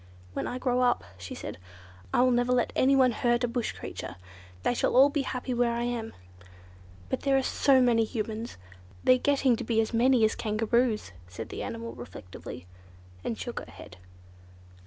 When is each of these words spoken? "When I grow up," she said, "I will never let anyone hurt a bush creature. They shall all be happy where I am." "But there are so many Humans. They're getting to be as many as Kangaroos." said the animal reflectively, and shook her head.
"When 0.33 0.47
I 0.47 0.57
grow 0.57 0.81
up," 0.81 1.03
she 1.15 1.35
said, 1.35 1.59
"I 2.11 2.23
will 2.23 2.31
never 2.31 2.51
let 2.51 2.73
anyone 2.75 3.11
hurt 3.11 3.43
a 3.43 3.47
bush 3.47 3.71
creature. 3.73 4.15
They 4.63 4.73
shall 4.73 4.95
all 4.97 5.09
be 5.11 5.21
happy 5.21 5.53
where 5.53 5.73
I 5.73 5.83
am." 5.83 6.13
"But 7.09 7.19
there 7.21 7.37
are 7.37 7.43
so 7.43 7.79
many 7.83 8.03
Humans. 8.03 8.57
They're 9.03 9.19
getting 9.19 9.55
to 9.57 9.63
be 9.63 9.79
as 9.79 9.93
many 9.93 10.25
as 10.25 10.33
Kangaroos." 10.33 11.11
said 11.27 11.49
the 11.49 11.61
animal 11.61 11.93
reflectively, 11.93 12.65
and 13.23 13.37
shook 13.37 13.59
her 13.59 13.69
head. 13.69 13.97